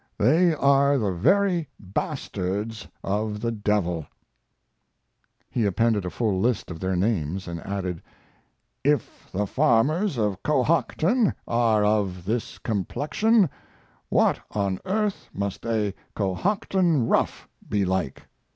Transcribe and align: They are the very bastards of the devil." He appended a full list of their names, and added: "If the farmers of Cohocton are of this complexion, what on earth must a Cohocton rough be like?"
They 0.17 0.55
are 0.55 0.97
the 0.97 1.11
very 1.11 1.69
bastards 1.79 2.87
of 3.03 3.39
the 3.39 3.51
devil." 3.51 4.07
He 5.47 5.63
appended 5.67 6.05
a 6.05 6.09
full 6.09 6.39
list 6.39 6.71
of 6.71 6.79
their 6.79 6.95
names, 6.95 7.47
and 7.47 7.59
added: 7.59 8.01
"If 8.83 9.29
the 9.31 9.45
farmers 9.45 10.17
of 10.17 10.41
Cohocton 10.41 11.35
are 11.47 11.85
of 11.85 12.25
this 12.25 12.57
complexion, 12.57 13.47
what 14.09 14.39
on 14.49 14.79
earth 14.85 15.29
must 15.35 15.67
a 15.67 15.93
Cohocton 16.15 17.07
rough 17.07 17.47
be 17.69 17.85
like?" 17.85 18.23